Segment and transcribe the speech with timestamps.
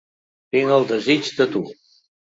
[0.55, 1.65] Tinc el desig de tu.